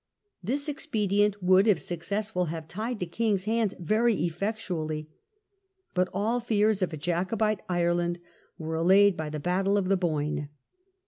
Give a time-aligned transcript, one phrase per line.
[0.41, 5.05] This expedient would, if successful, have tied the king^s hands very effect ually.
[5.93, 8.19] But all fears of a Jacobite Ireland
[8.57, 10.49] were allayed by the battle of the Boyne.